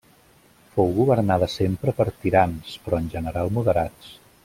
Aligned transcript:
Fou 0.77 0.89
governada 0.99 1.49
sempre 1.57 1.95
per 2.01 2.09
tirans, 2.25 2.73
però 2.87 3.03
en 3.05 3.11
general 3.17 3.55
moderats. 3.59 4.15